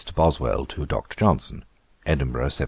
BOSWELL 0.15 0.65
TO 0.65 0.87
DR. 0.87 1.15
JOHNSON. 1.15 1.63
'Edinburgh, 2.07 2.47
Sept. 2.47 2.59